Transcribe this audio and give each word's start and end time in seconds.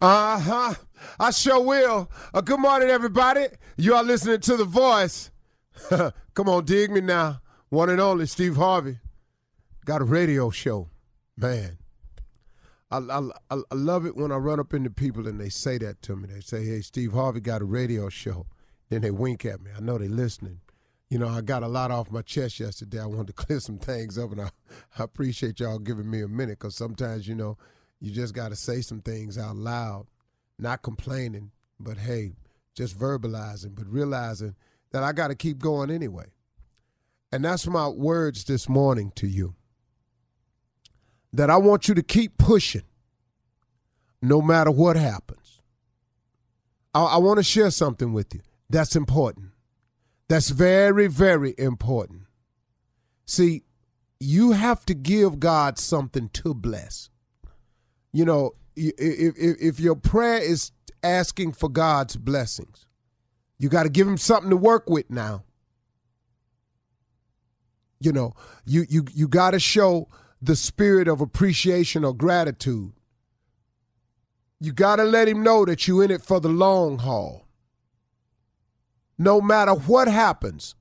Uh 0.00 0.38
huh. 0.38 0.74
I 1.18 1.30
sure 1.32 1.60
will. 1.60 2.08
Uh, 2.32 2.40
good 2.40 2.60
morning, 2.60 2.88
everybody. 2.88 3.46
You 3.76 3.96
are 3.96 4.04
listening 4.04 4.40
to 4.42 4.56
The 4.56 4.64
Voice. 4.64 5.32
Come 6.34 6.48
on, 6.48 6.64
dig 6.64 6.92
me 6.92 7.00
now. 7.00 7.40
One 7.68 7.90
and 7.90 8.00
only 8.00 8.26
Steve 8.26 8.54
Harvey. 8.54 8.98
Got 9.84 10.00
a 10.00 10.04
radio 10.04 10.50
show. 10.50 10.88
Man. 11.36 11.78
I, 12.92 12.98
I, 12.98 13.28
I 13.50 13.74
love 13.74 14.06
it 14.06 14.16
when 14.16 14.30
I 14.30 14.36
run 14.36 14.60
up 14.60 14.72
into 14.72 14.88
people 14.88 15.26
and 15.26 15.40
they 15.40 15.48
say 15.48 15.78
that 15.78 16.00
to 16.02 16.14
me. 16.14 16.28
They 16.32 16.40
say, 16.40 16.64
hey, 16.64 16.80
Steve 16.80 17.12
Harvey 17.12 17.40
got 17.40 17.60
a 17.60 17.64
radio 17.64 18.08
show. 18.08 18.46
Then 18.90 19.02
they 19.02 19.10
wink 19.10 19.44
at 19.44 19.60
me. 19.60 19.72
I 19.76 19.80
know 19.80 19.98
they're 19.98 20.08
listening. 20.08 20.60
You 21.10 21.18
know, 21.18 21.28
I 21.28 21.40
got 21.40 21.64
a 21.64 21.68
lot 21.68 21.90
off 21.90 22.10
my 22.10 22.22
chest 22.22 22.60
yesterday. 22.60 23.00
I 23.00 23.06
wanted 23.06 23.28
to 23.28 23.32
clear 23.44 23.58
some 23.58 23.78
things 23.78 24.16
up, 24.16 24.30
and 24.30 24.42
I, 24.42 24.50
I 24.98 25.04
appreciate 25.04 25.58
y'all 25.58 25.78
giving 25.78 26.08
me 26.08 26.22
a 26.22 26.28
minute 26.28 26.60
because 26.60 26.76
sometimes, 26.76 27.26
you 27.26 27.34
know, 27.34 27.58
you 28.00 28.10
just 28.10 28.34
got 28.34 28.50
to 28.50 28.56
say 28.56 28.80
some 28.80 29.00
things 29.00 29.38
out 29.38 29.56
loud, 29.56 30.06
not 30.58 30.82
complaining, 30.82 31.50
but 31.80 31.98
hey, 31.98 32.34
just 32.74 32.98
verbalizing, 32.98 33.74
but 33.74 33.86
realizing 33.88 34.54
that 34.92 35.02
I 35.02 35.12
got 35.12 35.28
to 35.28 35.34
keep 35.34 35.58
going 35.58 35.90
anyway. 35.90 36.26
And 37.32 37.44
that's 37.44 37.66
my 37.66 37.88
words 37.88 38.44
this 38.44 38.68
morning 38.68 39.12
to 39.16 39.26
you. 39.26 39.54
That 41.32 41.50
I 41.50 41.56
want 41.58 41.88
you 41.88 41.94
to 41.94 42.02
keep 42.02 42.38
pushing 42.38 42.84
no 44.22 44.40
matter 44.40 44.70
what 44.70 44.96
happens. 44.96 45.60
I, 46.94 47.04
I 47.04 47.16
want 47.18 47.38
to 47.38 47.42
share 47.42 47.70
something 47.70 48.12
with 48.12 48.34
you 48.34 48.40
that's 48.70 48.96
important. 48.96 49.50
That's 50.28 50.50
very, 50.50 51.06
very 51.06 51.54
important. 51.56 52.22
See, 53.24 53.62
you 54.20 54.52
have 54.52 54.84
to 54.86 54.94
give 54.94 55.40
God 55.40 55.78
something 55.78 56.28
to 56.30 56.54
bless 56.54 57.08
you 58.12 58.24
know, 58.24 58.52
if, 58.76 59.34
if, 59.36 59.56
if 59.60 59.80
your 59.80 59.96
prayer 59.96 60.38
is 60.38 60.72
asking 61.02 61.52
for 61.52 61.68
God's 61.68 62.16
blessings, 62.16 62.86
you 63.58 63.68
got 63.68 63.84
to 63.84 63.88
give 63.88 64.06
him 64.06 64.16
something 64.16 64.50
to 64.50 64.56
work 64.56 64.88
with 64.88 65.10
now. 65.10 65.44
You 68.00 68.12
know, 68.12 68.34
you 68.64 68.86
you 68.88 69.06
you 69.12 69.26
got 69.26 69.50
to 69.50 69.58
show 69.58 70.08
the 70.40 70.54
spirit 70.54 71.08
of 71.08 71.20
appreciation 71.20 72.04
or 72.04 72.14
gratitude. 72.14 72.92
You 74.60 74.72
got 74.72 74.96
to 74.96 75.04
let 75.04 75.26
him 75.26 75.42
know 75.42 75.64
that 75.64 75.88
you're 75.88 76.04
in 76.04 76.12
it 76.12 76.22
for 76.22 76.40
the 76.40 76.48
long 76.48 76.98
haul. 76.98 77.48
No 79.18 79.40
matter 79.40 79.72
what 79.72 80.06
happens, 80.06 80.76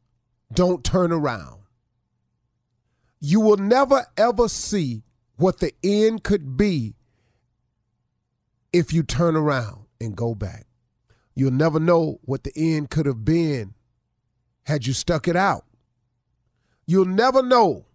don't 0.53 0.83
turn 0.83 1.11
around. 1.11 1.61
You 3.19 3.39
will 3.41 3.57
never 3.57 4.05
ever 4.15 4.47
see 4.47 5.03
what 5.37 5.59
the 5.59 5.73
end 5.83 6.23
could 6.23 6.55
be 6.55 6.96
if 8.73 8.93
you 8.93 9.03
turn 9.03 9.35
around 9.35 9.85
and 9.99 10.15
go 10.15 10.35
back. 10.35 10.65
You'll 11.35 11.51
never 11.51 11.79
know 11.79 12.19
what 12.23 12.43
the 12.43 12.51
end 12.55 12.89
could 12.89 13.05
have 13.05 13.23
been 13.23 13.73
had 14.63 14.87
you 14.87 14.93
stuck 14.93 15.27
it 15.27 15.35
out. 15.35 15.65
You'll 16.85 17.05
never 17.05 17.43
know 17.43 17.85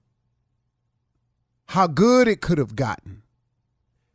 how 1.66 1.86
good 1.86 2.28
it 2.28 2.40
could 2.40 2.58
have 2.58 2.76
gotten 2.76 3.22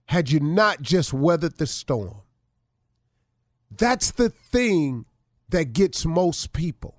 had 0.06 0.32
you 0.32 0.40
not 0.40 0.82
just 0.82 1.14
weathered 1.14 1.58
the 1.58 1.68
storm. 1.68 2.22
That's 3.76 4.12
the 4.12 4.30
thing 4.30 5.06
that 5.50 5.74
gets 5.74 6.06
most 6.06 6.54
people. 6.54 6.96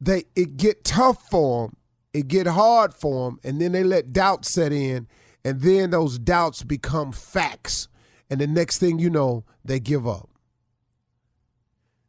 They 0.00 0.24
it 0.34 0.56
get 0.56 0.84
tough 0.84 1.28
for 1.28 1.66
them, 1.66 1.76
it 2.14 2.28
get 2.28 2.46
hard 2.46 2.94
for 2.94 3.28
them, 3.28 3.40
and 3.44 3.60
then 3.60 3.72
they 3.72 3.84
let 3.84 4.12
doubt 4.12 4.44
set 4.44 4.72
in, 4.72 5.08
and 5.44 5.60
then 5.60 5.90
those 5.90 6.18
doubts 6.18 6.62
become 6.62 7.12
facts 7.12 7.88
and 8.30 8.40
the 8.40 8.46
next 8.46 8.78
thing 8.78 8.98
you 8.98 9.10
know, 9.10 9.44
they 9.64 9.80
give 9.80 10.06
up. 10.06 10.30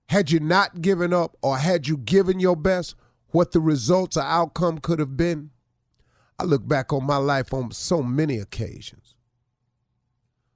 Had 0.10 0.30
you 0.30 0.40
not 0.40 0.82
given 0.82 1.14
up 1.14 1.36
or 1.42 1.58
had 1.58 1.88
you 1.88 1.98
given 1.98 2.40
your 2.40 2.56
best, 2.56 2.96
what 3.30 3.52
the 3.52 3.60
results 3.60 4.18
or 4.18 4.24
outcome 4.24 4.78
could 4.78 5.00
have 5.00 5.18
been, 5.18 5.50
I 6.38 6.44
look 6.44 6.68
back 6.68 6.94
on 6.94 7.06
my 7.06 7.18
life 7.18 7.54
on 7.54 7.72
so 7.72 8.04
many 8.04 8.38
occasions 8.38 9.16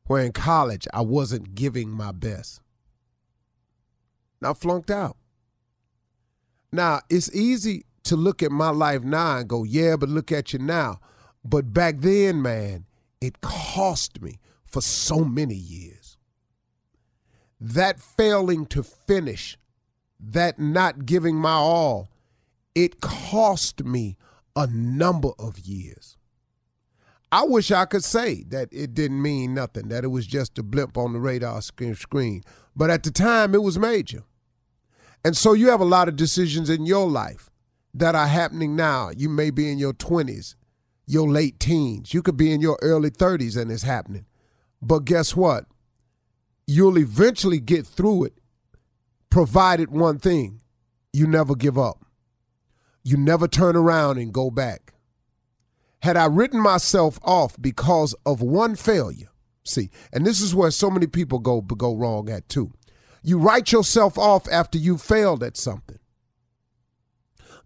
where 0.08 0.24
in 0.24 0.34
college 0.34 0.88
I 0.94 1.02
wasn't 1.02 1.56
giving 1.56 1.90
my 1.90 2.12
best. 2.12 2.62
And 4.40 4.50
I 4.50 4.54
flunked 4.54 4.92
out. 4.92 5.18
Now, 6.72 7.02
it's 7.10 7.34
easy 7.34 7.86
to 8.04 8.16
look 8.16 8.44
at 8.44 8.52
my 8.52 8.70
life 8.70 9.04
now 9.04 9.38
and 9.38 9.48
go, 9.48 9.64
yeah, 9.64 9.96
but 9.96 10.10
look 10.10 10.32
at 10.32 10.54
you 10.54 10.60
now. 10.60 11.00
But 11.46 11.74
back 11.74 11.98
then, 12.00 12.42
man, 12.42 12.86
it 13.22 13.40
cost 13.42 14.22
me 14.22 14.40
for 14.66 14.82
so 14.82 15.24
many 15.24 15.54
years. 15.54 16.18
That 17.62 18.00
failing 18.00 18.66
to 18.68 18.84
finish, 18.84 19.58
that 20.20 20.60
not 20.60 21.06
giving 21.06 21.36
my 21.36 21.54
all, 21.54 22.10
it 22.74 23.00
cost 23.00 23.86
me 23.86 24.18
a 24.56 24.68
number 24.68 25.30
of 25.38 25.60
years. 25.60 26.18
I 27.32 27.44
wish 27.44 27.72
I 27.72 27.86
could 27.86 28.04
say 28.04 28.44
that 28.50 28.70
it 28.72 28.94
didn't 28.94 29.22
mean 29.22 29.54
nothing, 29.54 29.90
that 29.90 30.04
it 30.04 30.08
was 30.08 30.26
just 30.26 30.58
a 30.58 30.64
blip 30.64 30.98
on 30.98 31.14
the 31.14 31.20
radar 31.20 31.62
screen. 31.62 32.44
But 32.76 32.90
at 32.90 33.04
the 33.04 33.12
time, 33.12 33.54
it 33.54 33.62
was 33.62 33.78
major. 33.78 34.24
And 35.24 35.36
so 35.36 35.54
you 35.54 35.70
have 35.70 35.82
a 35.82 35.86
lot 35.86 36.08
of 36.08 36.16
decisions 36.16 36.70
in 36.70 36.86
your 36.86 37.10
life 37.10 37.50
that 37.94 38.16
are 38.16 38.28
happening 38.28 38.76
now. 38.76 39.12
You 39.16 39.30
may 39.30 39.50
be 39.50 39.72
in 39.72 39.78
your 39.78 39.94
20s, 39.94 40.56
your 41.06 41.30
late 41.30 41.60
teens. 41.60 42.14
You 42.14 42.22
could 42.22 42.38
be 42.38 42.52
in 42.52 42.62
your 42.62 42.78
early 42.82 43.12
30s 43.12 43.60
and 43.60 43.72
it's 43.72 43.84
happening. 43.84 44.26
But 44.82 45.06
guess 45.06 45.36
what? 45.36 45.66
You'll 46.68 46.98
eventually 46.98 47.60
get 47.60 47.86
through 47.86 48.26
it, 48.26 48.34
provided 49.30 49.92
one 49.92 50.20
thing 50.20 50.62
you 51.14 51.28
never 51.28 51.56
give 51.56 51.78
up. 51.78 52.06
You 53.04 53.18
never 53.18 53.48
turn 53.48 53.76
around 53.76 54.18
and 54.18 54.34
go 54.34 54.50
back. 54.50 54.94
Had 56.02 56.18
I 56.18 56.26
written 56.26 56.60
myself 56.60 57.20
off 57.24 57.56
because 57.60 58.16
of 58.26 58.42
one 58.42 58.76
failure, 58.76 59.30
see, 59.64 59.90
and 60.12 60.26
this 60.26 60.42
is 60.42 60.54
where 60.54 60.72
so 60.72 60.90
many 60.90 61.08
people 61.08 61.40
go 61.40 61.62
go 61.62 61.96
wrong 61.96 62.30
at 62.30 62.50
too. 62.50 62.72
You 63.24 63.40
write 63.40 63.72
yourself 63.72 64.18
off 64.18 64.48
after 64.52 64.78
you 64.78 64.98
failed 64.98 65.44
at 65.44 65.58
something. 65.58 65.98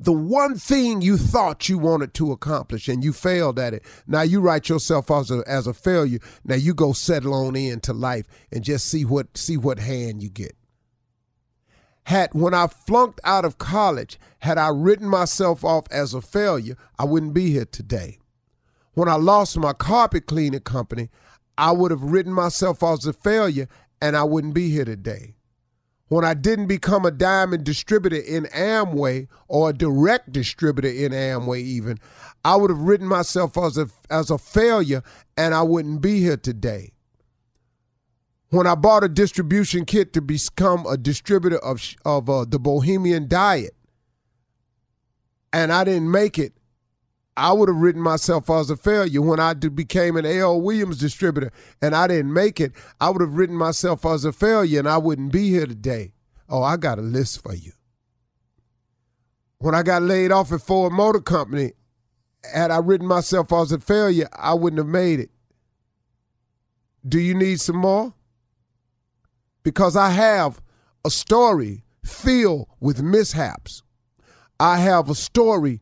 The 0.01 0.13
one 0.13 0.55
thing 0.55 1.01
you 1.01 1.17
thought 1.17 1.67
you 1.67 1.77
wanted 1.77 2.13
to 2.15 2.31
accomplish 2.31 2.87
and 2.87 3.03
you 3.03 3.11
failed 3.11 3.59
at 3.59 3.73
it. 3.73 3.83
Now 4.07 4.21
you 4.21 4.39
write 4.39 4.69
yourself 4.69 5.11
as 5.11 5.29
a, 5.29 5.43
as 5.45 5.67
a 5.67 5.73
failure. 5.73 6.19
Now 6.45 6.55
you 6.55 6.73
go 6.73 6.93
settle 6.93 7.33
on 7.33 7.57
into 7.57 7.91
life 7.91 8.25
and 8.49 8.63
just 8.63 8.87
see 8.87 9.03
what 9.03 9.37
see 9.37 9.57
what 9.57 9.79
hand 9.79 10.23
you 10.23 10.29
get. 10.29 10.55
Had 12.03 12.33
when 12.33 12.53
I 12.53 12.67
flunked 12.67 13.19
out 13.25 13.43
of 13.43 13.57
college, 13.57 14.17
had 14.39 14.57
I 14.57 14.69
written 14.69 15.09
myself 15.09 15.65
off 15.65 15.85
as 15.91 16.13
a 16.13 16.21
failure, 16.21 16.77
I 16.97 17.03
wouldn't 17.03 17.33
be 17.33 17.51
here 17.51 17.65
today. 17.65 18.19
When 18.93 19.09
I 19.09 19.15
lost 19.15 19.57
my 19.57 19.73
carpet 19.73 20.27
cleaning 20.27 20.61
company, 20.61 21.09
I 21.57 21.73
would 21.73 21.91
have 21.91 22.03
written 22.03 22.31
myself 22.31 22.81
off 22.83 22.99
as 22.99 23.05
a 23.05 23.13
failure 23.13 23.67
and 24.01 24.15
I 24.15 24.23
wouldn't 24.23 24.53
be 24.53 24.69
here 24.69 24.85
today. 24.85 25.35
When 26.09 26.25
I 26.25 26.33
didn't 26.33 26.65
become 26.67 27.05
a 27.05 27.11
diamond 27.11 27.63
distributor 27.63 28.17
in 28.17 28.45
Amway 28.45 29.27
or 29.47 29.69
a 29.69 29.73
direct 29.73 30.31
distributor 30.31 30.87
in 30.89 31.11
Amway, 31.11 31.59
even, 31.61 31.99
I 32.43 32.55
would 32.55 32.71
have 32.71 32.81
written 32.81 33.07
myself 33.07 33.55
as 33.57 33.77
a, 33.77 33.89
as 34.09 34.31
a 34.31 34.39
failure 34.39 35.03
and 35.37 35.53
I 35.53 35.61
wouldn't 35.61 36.01
be 36.01 36.19
here 36.19 36.37
today. 36.37 36.93
When 38.49 38.65
I 38.65 38.73
bought 38.73 39.03
a 39.03 39.09
distribution 39.09 39.85
kit 39.85 40.11
to 40.13 40.21
become 40.21 40.87
a 40.87 40.97
distributor 40.97 41.59
of, 41.59 41.95
of 42.03 42.27
uh, 42.27 42.45
the 42.45 42.59
Bahamian 42.59 43.27
Diet 43.27 43.75
and 45.53 45.71
I 45.71 45.83
didn't 45.83 46.09
make 46.09 46.39
it, 46.39 46.53
I 47.39 47.53
would 47.53 47.69
have 47.69 47.77
written 47.77 48.01
myself 48.01 48.49
as 48.49 48.69
a 48.69 48.75
failure 48.75 49.21
when 49.21 49.39
I 49.39 49.53
became 49.53 50.17
an 50.17 50.25
A.L. 50.25 50.59
Williams 50.59 50.97
distributor 50.97 51.53
and 51.81 51.95
I 51.95 52.05
didn't 52.05 52.33
make 52.33 52.59
it. 52.59 52.73
I 52.99 53.09
would 53.09 53.21
have 53.21 53.35
written 53.35 53.55
myself 53.55 54.05
as 54.05 54.25
a 54.25 54.33
failure 54.33 54.77
and 54.79 54.89
I 54.89 54.97
wouldn't 54.97 55.31
be 55.31 55.49
here 55.49 55.65
today. 55.65 56.11
Oh, 56.49 56.61
I 56.61 56.75
got 56.75 56.99
a 56.99 57.01
list 57.01 57.41
for 57.41 57.55
you. 57.55 57.71
When 59.59 59.73
I 59.73 59.83
got 59.83 60.01
laid 60.01 60.33
off 60.33 60.51
at 60.51 60.61
Ford 60.61 60.91
Motor 60.91 61.21
Company, 61.21 61.71
had 62.53 62.71
I 62.71 62.77
written 62.79 63.07
myself 63.07 63.53
as 63.53 63.71
a 63.71 63.79
failure, 63.79 64.27
I 64.33 64.53
wouldn't 64.53 64.77
have 64.79 64.87
made 64.87 65.21
it. 65.21 65.31
Do 67.07 67.19
you 67.19 67.33
need 67.33 67.61
some 67.61 67.77
more? 67.77 68.13
Because 69.63 69.95
I 69.95 70.09
have 70.09 70.61
a 71.05 71.09
story 71.09 71.85
filled 72.03 72.67
with 72.81 73.01
mishaps. 73.01 73.81
I 74.59 74.79
have 74.79 75.09
a 75.09 75.15
story 75.15 75.81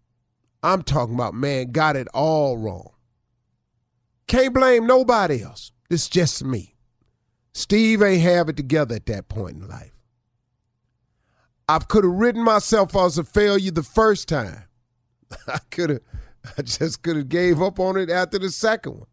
I'm 0.63 0.83
talking 0.83 1.15
about, 1.15 1.33
man, 1.33 1.71
got 1.71 1.95
it 1.95 2.07
all 2.13 2.57
wrong. 2.57 2.91
Can't 4.27 4.53
blame 4.53 4.85
nobody 4.85 5.43
else. 5.43 5.71
It's 5.89 6.07
just 6.07 6.43
me. 6.43 6.75
Steve 7.53 8.01
ain't 8.01 8.21
have 8.21 8.47
it 8.47 8.57
together 8.57 8.95
at 8.95 9.05
that 9.07 9.27
point 9.27 9.57
in 9.57 9.67
life. 9.67 9.91
I 11.67 11.79
could 11.79 12.03
have 12.03 12.13
written 12.13 12.43
myself 12.43 12.95
as 12.95 13.17
a 13.17 13.23
failure 13.23 13.71
the 13.71 13.83
first 13.83 14.27
time. 14.27 14.63
I 15.47 15.59
could 15.69 15.89
have, 15.89 16.01
I 16.57 16.61
just 16.61 17.01
could 17.01 17.17
have 17.17 17.29
gave 17.29 17.61
up 17.61 17.79
on 17.79 17.97
it 17.97 18.09
after 18.09 18.39
the 18.39 18.49
second 18.51 18.99
one. 18.99 19.07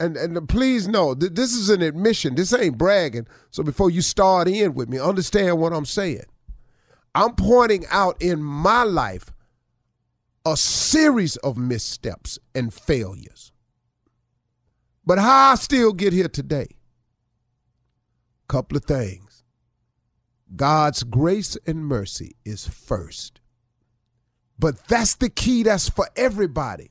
And 0.00 0.16
and 0.16 0.48
please 0.48 0.86
know 0.86 1.14
that 1.14 1.34
this 1.34 1.54
is 1.54 1.70
an 1.70 1.82
admission. 1.82 2.36
This 2.36 2.52
ain't 2.52 2.78
bragging. 2.78 3.26
So 3.50 3.64
before 3.64 3.90
you 3.90 4.00
start 4.00 4.46
in 4.46 4.74
with 4.74 4.88
me, 4.88 5.00
understand 5.00 5.58
what 5.58 5.72
I'm 5.72 5.84
saying. 5.84 6.24
I'm 7.16 7.34
pointing 7.34 7.84
out 7.90 8.20
in 8.22 8.40
my 8.40 8.84
life 8.84 9.32
a 10.52 10.56
series 10.56 11.36
of 11.38 11.56
missteps 11.56 12.38
and 12.54 12.72
failures. 12.72 13.52
But 15.04 15.18
how 15.18 15.52
I 15.52 15.54
still 15.54 15.92
get 15.92 16.12
here 16.12 16.28
today? 16.28 16.68
Couple 18.48 18.76
of 18.76 18.84
things. 18.84 19.42
God's 20.54 21.02
grace 21.02 21.56
and 21.66 21.84
mercy 21.86 22.36
is 22.44 22.66
first. 22.66 23.40
But 24.58 24.86
that's 24.88 25.14
the 25.14 25.30
key 25.30 25.62
that's 25.62 25.88
for 25.88 26.08
everybody. 26.16 26.90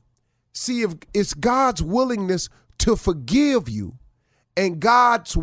See 0.52 0.82
if 0.82 0.94
it's 1.12 1.34
God's 1.34 1.82
willingness 1.82 2.48
to 2.78 2.96
forgive 2.96 3.68
you 3.68 3.98
and 4.56 4.80
God's 4.80 5.36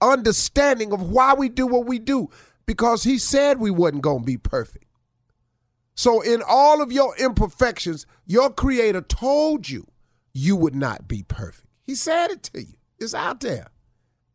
understanding 0.00 0.92
of 0.92 1.10
why 1.10 1.34
we 1.34 1.48
do 1.48 1.66
what 1.66 1.86
we 1.86 1.98
do 1.98 2.28
because 2.66 3.04
he 3.04 3.18
said 3.18 3.58
we 3.58 3.70
wasn't 3.70 4.02
going 4.02 4.20
to 4.20 4.26
be 4.26 4.36
perfect. 4.36 4.84
So, 5.94 6.20
in 6.20 6.42
all 6.46 6.82
of 6.82 6.90
your 6.90 7.16
imperfections, 7.16 8.06
your 8.26 8.50
creator 8.50 9.00
told 9.00 9.68
you 9.68 9.86
you 10.32 10.56
would 10.56 10.74
not 10.74 11.06
be 11.06 11.22
perfect. 11.22 11.68
He 11.84 11.94
said 11.94 12.30
it 12.30 12.42
to 12.44 12.62
you. 12.62 12.74
It's 12.98 13.14
out 13.14 13.40
there. 13.40 13.68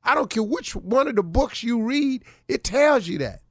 I 0.04 0.16
don't 0.16 0.30
care 0.30 0.44
which 0.44 0.76
one 0.76 1.08
of 1.08 1.16
the 1.16 1.24
books 1.24 1.62
you 1.62 1.84
read, 1.84 2.24
it 2.48 2.64
tells 2.64 3.08
you 3.08 3.18
that. 3.20 3.42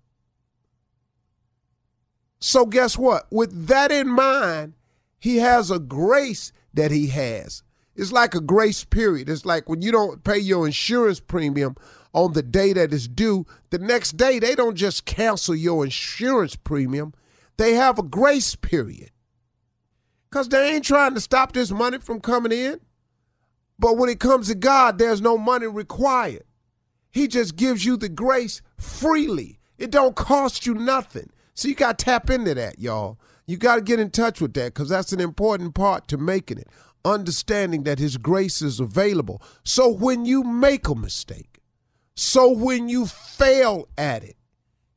So, 2.41 2.65
guess 2.65 2.97
what? 2.97 3.27
With 3.31 3.67
that 3.67 3.93
in 3.93 4.09
mind, 4.09 4.75
he 5.19 5.39
has 5.39 5.71
a 5.71 5.79
grace 5.79 6.53
that 6.73 6.91
he 6.91 7.09
has. 7.09 7.63
It's 7.95 8.13
like 8.13 8.35
a 8.35 8.41
grace 8.41 8.85
period. 8.85 9.29
It's 9.29 9.45
like 9.45 9.69
when 9.69 9.83
you 9.83 9.91
don't 9.91 10.23
pay 10.23 10.39
your 10.39 10.67
insurance 10.67 11.19
premium 11.19 11.77
on 12.13 12.33
the 12.33 12.43
day 12.43 12.73
that 12.73 12.93
is 12.93 13.09
due, 13.09 13.45
the 13.71 13.79
next 13.79 14.17
day 14.17 14.39
they 14.39 14.55
don't 14.55 14.77
just 14.77 15.05
cancel 15.05 15.57
your 15.57 15.85
insurance 15.85 16.55
premium 16.55 17.13
they 17.59 17.75
have 17.75 17.99
a 17.99 18.03
grace 18.03 18.55
period 18.55 19.11
because 20.31 20.49
they 20.49 20.75
ain't 20.75 20.85
trying 20.85 21.15
to 21.15 21.21
stop 21.21 21.53
this 21.53 21.71
money 21.71 21.99
from 21.99 22.21
coming 22.21 22.53
in. 22.53 22.81
But 23.79 23.97
when 23.97 24.09
it 24.09 24.21
comes 24.21 24.49
to 24.49 24.55
God, 24.55 24.99
there's 24.99 25.21
no 25.21 25.37
money 25.37 25.67
required. 25.67 26.45
He 27.11 27.29
just 27.29 27.57
gives 27.57 27.85
you 27.85 27.97
the 27.97 28.09
grace 28.09 28.63
freely. 28.77 29.59
It 29.77 29.91
don't 29.91 30.17
cost 30.17 30.67
you 30.67 30.75
nothing. 30.75 31.31
So 31.55 31.69
you 31.69 31.75
got 31.75 31.99
to 31.99 32.05
tap 32.05 32.31
into 32.31 32.55
that, 32.55 32.79
y'all. 32.79 33.19
You 33.47 33.57
got 33.57 33.77
to 33.77 33.81
get 33.81 34.01
in 34.01 34.11
touch 34.11 34.41
with 34.41 34.55
that 34.55 34.75
because 34.75 34.89
that's 34.89 35.13
an 35.13 35.21
important 35.21 35.75
part 35.75 36.09
to 36.09 36.19
making 36.19 36.59
it. 36.59 36.69
Understanding 37.05 37.85
that 37.85 37.99
His 37.99 38.17
grace 38.17 38.63
is 38.63 38.81
available. 38.81 39.43
So 39.65 39.89
when 39.89 40.25
you 40.25 40.43
make 40.43 40.89
a 40.89 40.95
mistake, 40.95 41.61
so 42.15 42.51
when 42.51 42.89
you 42.89 43.07
fail 43.07 43.89
at 43.97 44.25
it, 44.25 44.38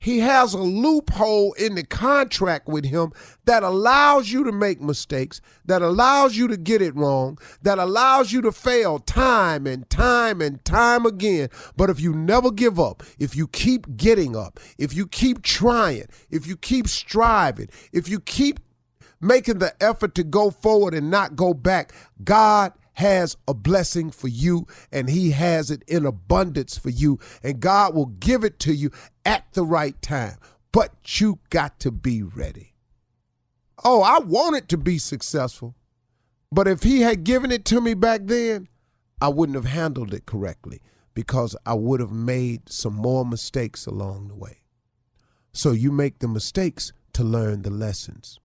he 0.01 0.19
has 0.19 0.53
a 0.53 0.57
loophole 0.57 1.53
in 1.53 1.75
the 1.75 1.83
contract 1.83 2.67
with 2.67 2.85
him 2.85 3.13
that 3.45 3.61
allows 3.61 4.31
you 4.31 4.43
to 4.43 4.51
make 4.51 4.81
mistakes, 4.81 5.41
that 5.63 5.83
allows 5.83 6.35
you 6.35 6.47
to 6.47 6.57
get 6.57 6.81
it 6.81 6.95
wrong, 6.95 7.37
that 7.61 7.77
allows 7.77 8.31
you 8.31 8.41
to 8.41 8.51
fail 8.51 8.97
time 8.97 9.67
and 9.67 9.87
time 9.91 10.41
and 10.41 10.65
time 10.65 11.05
again. 11.05 11.49
But 11.77 11.91
if 11.91 11.99
you 11.99 12.13
never 12.13 12.51
give 12.51 12.79
up, 12.79 13.03
if 13.19 13.35
you 13.35 13.47
keep 13.47 13.95
getting 13.95 14.35
up, 14.35 14.59
if 14.79 14.93
you 14.93 15.05
keep 15.05 15.43
trying, 15.43 16.07
if 16.31 16.47
you 16.47 16.57
keep 16.57 16.87
striving, 16.87 17.69
if 17.93 18.09
you 18.09 18.19
keep 18.19 18.59
making 19.21 19.59
the 19.59 19.71
effort 19.83 20.15
to 20.15 20.23
go 20.23 20.49
forward 20.49 20.95
and 20.95 21.11
not 21.11 21.35
go 21.35 21.53
back, 21.53 21.93
God 22.23 22.73
has 23.01 23.35
a 23.47 23.53
blessing 23.53 24.11
for 24.11 24.27
you 24.27 24.67
and 24.91 25.09
he 25.09 25.31
has 25.31 25.71
it 25.71 25.83
in 25.87 26.05
abundance 26.05 26.77
for 26.77 26.89
you 26.89 27.19
and 27.43 27.59
God 27.59 27.95
will 27.95 28.05
give 28.05 28.43
it 28.43 28.59
to 28.59 28.73
you 28.73 28.91
at 29.25 29.51
the 29.53 29.65
right 29.65 29.99
time. 30.01 30.37
But 30.71 31.19
you 31.19 31.39
got 31.49 31.79
to 31.81 31.91
be 31.91 32.21
ready. 32.21 32.75
Oh, 33.83 34.01
I 34.03 34.19
wanted 34.19 34.69
to 34.69 34.77
be 34.77 34.99
successful. 34.99 35.75
But 36.51 36.67
if 36.67 36.83
he 36.83 37.01
had 37.01 37.23
given 37.23 37.51
it 37.51 37.65
to 37.65 37.81
me 37.81 37.95
back 37.95 38.21
then, 38.25 38.67
I 39.19 39.29
wouldn't 39.29 39.55
have 39.55 39.65
handled 39.65 40.13
it 40.13 40.25
correctly 40.25 40.81
because 41.13 41.55
I 41.65 41.73
would 41.73 41.99
have 41.99 42.11
made 42.11 42.69
some 42.69 42.93
more 42.93 43.25
mistakes 43.25 43.85
along 43.85 44.27
the 44.27 44.35
way. 44.35 44.59
So 45.53 45.71
you 45.71 45.91
make 45.91 46.19
the 46.19 46.27
mistakes 46.27 46.93
to 47.13 47.23
learn 47.23 47.63
the 47.63 47.71
lessons. 47.71 48.39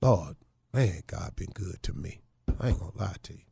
Lord, 0.00 0.36
man, 0.72 1.02
God 1.06 1.36
been 1.36 1.52
good 1.54 1.82
to 1.84 1.92
me. 1.92 2.20
I 2.60 2.68
ain't 2.68 2.78
gonna 2.80 2.92
lie 2.96 3.16
to 3.22 3.32
you. 3.34 3.51